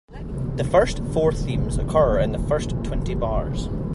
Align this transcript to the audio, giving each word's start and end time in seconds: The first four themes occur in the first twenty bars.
The 0.55 0.63
first 0.63 0.97
four 1.13 1.31
themes 1.31 1.77
occur 1.77 2.17
in 2.21 2.31
the 2.31 2.39
first 2.39 2.71
twenty 2.83 3.13
bars. 3.13 3.69